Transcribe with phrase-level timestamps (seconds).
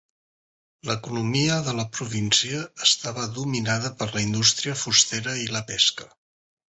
[0.89, 6.09] L'economia de la província estava dominada per la indústria fustera i la pesca.